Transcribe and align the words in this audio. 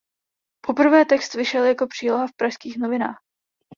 Poprvé 0.61 1.05
text 1.05 1.33
vyšel 1.35 1.63
jako 1.63 1.87
příloha 1.87 2.27
v 2.27 2.33
"Pražských 2.37 2.77
novinách". 2.77 3.17